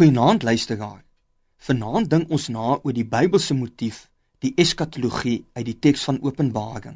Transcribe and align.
Goeienaand 0.00 0.42
luisteraar. 0.42 1.02
Vanaand 1.56 2.08
dink 2.08 2.30
ons 2.32 2.46
na 2.48 2.78
oor 2.80 2.94
die 2.96 3.04
Bybelse 3.04 3.52
motief, 3.52 3.98
die 4.40 4.54
eskatologie 4.56 5.42
uit 5.52 5.66
die 5.66 5.74
teks 5.76 6.06
van 6.08 6.22
Openbaring. 6.24 6.94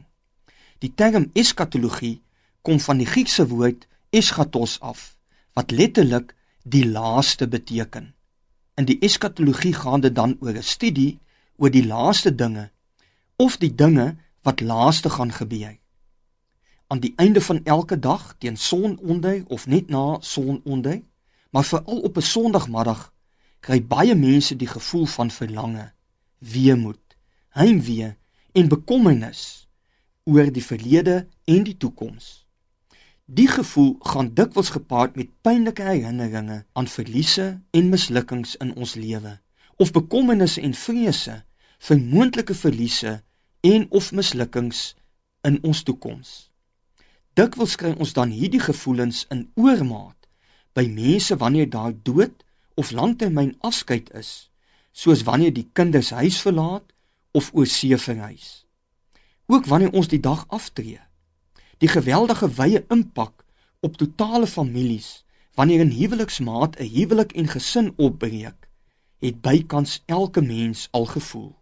Die 0.81 0.89
term 0.97 1.27
eskatologie 1.37 2.15
kom 2.65 2.81
van 2.81 3.03
die 3.03 3.11
Griekse 3.11 3.45
woord 3.51 3.85
eschatos 4.09 4.79
af, 4.81 5.05
wat 5.53 5.77
letterlik 5.77 6.33
die 6.65 6.87
laaste 6.89 7.45
beteken. 7.45 8.15
In 8.81 8.89
die 8.89 8.97
eskatologie 9.05 9.77
gaan 9.77 10.01
dit 10.01 10.17
dan 10.17 10.39
oor 10.41 10.57
'n 10.57 10.65
studie 10.73 11.21
oor 11.61 11.71
die 11.77 11.85
laaste 11.85 12.33
dinge 12.35 12.71
of 13.37 13.61
die 13.61 13.75
dinge 13.85 14.17
wat 14.43 14.65
laaste 14.65 15.11
gaan 15.11 15.33
gebeur. 15.33 15.77
Aan 16.89 17.05
die 17.05 17.13
einde 17.17 17.41
van 17.41 17.65
elke 17.65 17.99
dag 17.99 18.35
teen 18.39 18.57
sononder 18.57 19.45
of 19.47 19.67
net 19.67 19.89
na 19.89 20.17
sononder 20.21 21.03
Maar 21.55 21.65
veral 21.65 22.01
op 22.01 22.17
'n 22.17 22.21
Sondagmiddag 22.21 23.13
kry 23.61 23.79
baie 23.87 24.15
mense 24.15 24.57
die 24.57 24.67
gevoel 24.67 25.07
van 25.07 25.31
verlange, 25.31 25.93
weemoed, 26.39 27.17
heimwee 27.49 28.17
en 28.53 28.69
bekommernis 28.69 29.69
oor 30.25 30.53
die 30.53 30.65
verlede 30.65 31.29
en 31.45 31.63
die 31.63 31.77
toekoms. 31.77 32.47
Die 33.25 33.49
gevoel 33.49 33.97
gaan 34.01 34.35
dikwels 34.35 34.71
gepaard 34.71 35.17
met 35.17 35.31
pynlike 35.41 35.83
herinneringe 35.83 36.65
aan 36.73 36.87
verliese 36.87 37.63
en 37.71 37.89
mislukkings 37.89 38.57
in 38.57 38.75
ons 38.75 38.95
lewe 38.95 39.39
of 39.77 39.93
bekommernisse 39.93 40.61
en 40.61 40.75
vrese 40.75 41.45
vir 41.79 42.01
moontlike 42.01 42.55
verliese 42.55 43.23
en 43.61 43.87
of 43.91 44.13
mislukkings 44.13 44.97
in 45.41 45.63
ons 45.63 45.83
toekoms. 45.83 46.51
Dikwels 47.33 47.77
kry 47.77 47.95
ons 47.99 48.13
dan 48.13 48.31
hierdie 48.31 48.61
gevoelens 48.61 49.27
in 49.31 49.51
oormaat 49.55 50.24
by 50.75 50.87
mense 50.91 51.37
wanneer 51.39 51.71
daar 51.71 51.95
dood 52.03 52.45
of 52.75 52.91
langtermyn 52.91 53.55
afskeid 53.61 54.11
is, 54.13 54.51
soos 54.93 55.23
wanneer 55.23 55.55
die 55.55 55.69
kinders 55.73 56.11
huis 56.11 56.41
verlaat 56.43 56.93
of 57.31 57.51
oorsee 57.55 57.99
verhuis. 57.99 58.67
Ook 59.47 59.67
wanneer 59.71 59.93
ons 59.93 60.09
die 60.11 60.21
dag 60.21 60.45
aftree. 60.49 60.99
Die 61.79 61.91
geweldige 61.91 62.49
wye 62.59 62.85
impak 62.89 63.45
op 63.81 63.99
totale 64.01 64.47
families 64.47 65.25
wanneer 65.55 65.85
'n 65.85 65.95
huweliksmaat 65.95 66.79
'n 66.81 66.91
huwelik 66.97 67.33
en 67.33 67.49
gesin 67.49 67.93
opbreek, 67.97 68.69
het 69.19 69.41
bykans 69.41 70.03
elke 70.07 70.41
mens 70.41 70.89
al 70.91 71.05
gevoel. 71.05 71.55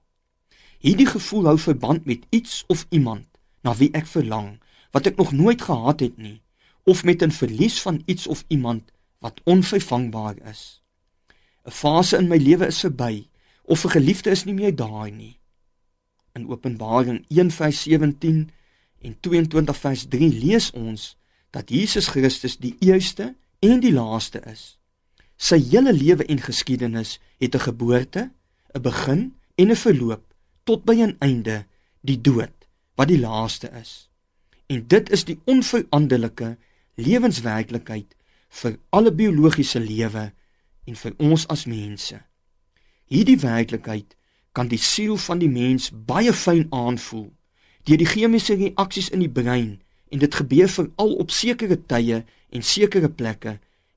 Hierdie 0.79 1.07
gevoel 1.07 1.45
hou 1.45 1.59
verband 1.59 2.05
met 2.05 2.27
iets 2.31 2.65
of 2.67 2.87
iemand 2.89 3.27
na 3.63 3.75
wie 3.77 3.91
ek 3.93 4.07
verlang, 4.07 4.61
wat 4.91 5.07
ek 5.07 5.17
nog 5.17 5.33
nooit 5.33 5.63
gehad 5.63 6.01
het 6.01 6.17
nie, 6.17 6.43
of 6.85 7.05
met 7.05 7.23
'n 7.23 7.31
verlies 7.31 7.83
van 7.83 8.03
iets 8.07 8.27
of 8.27 8.45
iemand 8.49 8.93
wat 9.23 9.41
onvervangbaar 9.45 10.37
is. 10.51 10.83
'n 11.65 11.71
Fase 11.71 12.19
in 12.19 12.29
my 12.29 12.37
lewe 12.37 12.67
is 12.67 12.83
verby 12.85 13.29
of 13.63 13.85
'n 13.85 13.95
geliefde 13.97 14.31
is 14.31 14.45
nie 14.45 14.55
meer 14.55 14.75
daar 14.77 15.11
nie. 15.11 15.39
In 16.35 16.49
Openbaring 16.49 17.25
1:17 17.29 18.51
en 18.99 19.17
22:3 19.21 20.33
lees 20.45 20.71
ons 20.71 21.17
dat 21.51 21.69
Jesus 21.69 22.07
Christus 22.09 22.57
die 22.59 22.77
eerste 22.81 23.35
en 23.59 23.81
die 23.81 23.93
laaste 23.93 24.41
is. 24.41 24.79
Sy 25.37 25.59
hele 25.71 25.93
lewe 25.93 26.25
en 26.25 26.41
geskiedenis 26.41 27.21
het 27.39 27.55
'n 27.55 27.67
geboorte, 27.69 28.31
'n 28.75 28.83
begin 28.83 29.35
en 29.55 29.71
'n 29.71 29.77
verloop 29.77 30.35
tot 30.65 30.85
by 30.85 30.95
'n 30.95 31.17
einde, 31.19 31.67
die 32.01 32.21
dood, 32.21 32.57
wat 32.95 33.09
die 33.09 33.19
laaste 33.19 33.71
is. 33.81 34.11
En 34.67 34.87
dit 34.87 35.11
is 35.11 35.25
die 35.25 35.41
onveranderlike 35.45 36.57
lewenswerklikheid 36.95 38.15
vir 38.61 38.77
alle 38.91 39.13
biologiese 39.17 39.81
lewe 39.81 40.27
en 40.87 40.99
vir 41.03 41.15
ons 41.19 41.47
as 41.53 41.65
mense. 41.71 42.19
Hierdie 43.09 43.39
werklikheid 43.41 44.17
kan 44.53 44.69
die 44.69 44.81
siel 44.81 45.17
van 45.17 45.41
die 45.41 45.51
mens 45.51 45.89
baie 46.09 46.33
fyn 46.37 46.67
aanvoel 46.71 47.31
deur 47.89 47.99
die 47.99 48.07
chemiese 48.07 48.55
reaksies 48.61 49.09
in 49.11 49.25
die 49.25 49.33
brein 49.41 49.81
en 50.13 50.21
dit 50.23 50.35
gebeur 50.39 50.69
veral 50.71 51.15
op 51.25 51.33
sekere 51.35 51.79
tye 51.91 52.21
en 52.53 52.67
sekere 52.67 53.09
plekke 53.09 53.57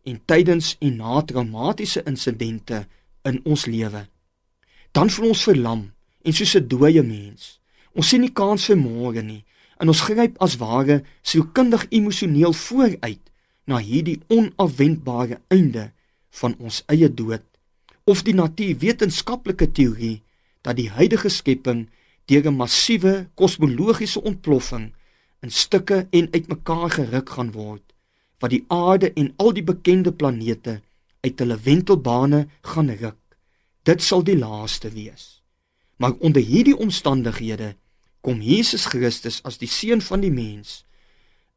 en 0.10 0.22
tydens 0.32 0.74
en 0.80 0.96
na 1.02 1.22
traumatiese 1.22 2.02
insidente 2.08 2.86
in 3.28 3.42
ons 3.44 3.66
lewe. 3.70 4.06
Dan 4.96 5.12
voel 5.12 5.34
ons 5.34 5.44
verlam 5.50 5.84
en 6.24 6.34
soos 6.34 6.56
'n 6.56 6.68
dooie 6.68 7.04
mens. 7.04 7.60
Ons 7.94 8.10
sien 8.10 8.22
nie 8.22 8.34
kans 8.34 8.66
vir 8.66 8.78
môre 8.78 9.22
nie 9.22 9.44
en 9.80 9.88
ons 9.88 10.02
gryp 10.02 10.38
as 10.40 10.58
ware 10.58 11.04
sielkundig 11.22 11.86
emosioneel 11.90 12.54
vooruit 12.54 13.32
na 13.66 13.82
hierdie 13.82 14.22
onafwendbare 14.28 15.40
einde 15.54 15.92
van 16.40 16.56
ons 16.60 16.84
eie 16.92 17.10
dood 17.10 17.46
of 18.06 18.22
die 18.26 18.36
natuurwetenskaplike 18.38 19.72
teorie 19.72 20.22
dat 20.62 20.78
die 20.78 20.90
huidige 20.90 21.30
skepping 21.30 21.88
deur 22.30 22.46
'n 22.50 22.58
massiewe 22.62 23.28
kosmologiese 23.34 24.22
ontploffing 24.22 24.94
in 25.42 25.52
stukke 25.52 26.08
en 26.10 26.32
uitmekaar 26.32 26.90
geruk 26.90 27.30
gaan 27.30 27.52
word 27.52 27.84
wat 28.40 28.52
die 28.52 28.66
aarde 28.68 29.14
en 29.14 29.34
al 29.38 29.54
die 29.54 29.64
bekende 29.64 30.12
planete 30.12 30.82
uit 31.26 31.40
hulle 31.40 31.58
wentelbane 31.58 32.48
gaan 32.62 32.90
ruk. 32.90 33.18
Dit 33.84 34.02
sal 34.02 34.24
die 34.24 34.38
laaste 34.38 34.92
wees. 34.94 35.42
Maar 35.98 36.14
onder 36.20 36.42
hierdie 36.42 36.78
omstandighede 36.78 37.76
kom 38.22 38.42
Jesus 38.42 38.86
Christus 38.86 39.42
as 39.44 39.58
die 39.58 39.70
seun 39.70 40.02
van 40.02 40.22
die 40.22 40.34
mens 40.34 40.84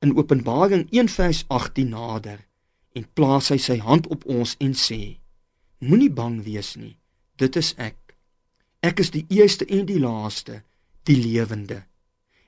in 0.01 0.17
Openbaring 0.17 0.89
1:18 0.91 1.89
nader 1.89 2.47
en 2.93 3.07
plaas 3.13 3.49
hy 3.49 3.59
sy 3.59 3.79
hand 3.79 4.07
op 4.07 4.25
ons 4.27 4.55
en 4.59 4.75
sê: 4.75 5.19
Moenie 5.79 6.11
bang 6.11 6.43
wees 6.43 6.75
nie. 6.77 6.97
Dit 7.37 7.57
is 7.57 7.75
ek. 7.79 7.99
Ek 8.83 8.99
is 8.99 9.11
die 9.11 9.27
eerste 9.29 9.67
en 9.67 9.87
die 9.87 9.99
laaste, 9.99 10.63
die 11.07 11.19
lewende. 11.19 11.85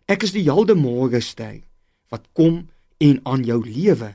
Ek 0.06 0.22
is 0.26 0.34
die 0.34 0.46
helde 0.46 0.74
môrester 0.74 1.60
wat 2.10 2.26
kom 2.34 2.66
en 2.98 3.20
aan 3.24 3.44
jou 3.46 3.62
lewe 3.66 4.14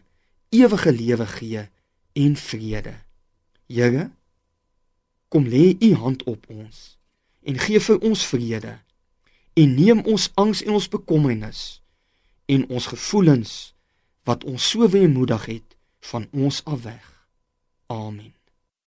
ewige 0.55 0.91
lewe 0.91 1.25
gee 1.25 1.69
en 2.13 2.35
vrede. 2.35 2.95
Here, 3.67 4.11
kom 5.27 5.47
lê 5.47 5.75
u 5.79 5.93
hand 5.93 6.23
op 6.23 6.45
ons 6.47 6.97
en 7.41 7.59
gee 7.59 7.79
vir 7.79 7.99
ons 7.99 8.25
vrede 8.25 8.75
en 9.53 9.73
neem 9.75 10.01
ons 10.03 10.29
angs 10.39 10.61
en 10.63 10.77
ons 10.77 10.87
bekommernis 10.89 11.81
en 12.45 12.69
ons 12.69 12.85
gevoelens 12.87 13.75
wat 14.23 14.43
ons 14.43 14.69
so 14.69 14.89
weemoedig 14.89 15.45
het 15.45 15.77
van 15.99 16.27
ons 16.31 16.63
af 16.63 16.81
weg. 16.81 17.27
Amen. 17.85 18.33